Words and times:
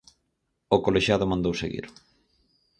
O 0.75 0.77
colexiado 0.85 1.29
mandou 1.31 1.53
seguir. 1.61 1.85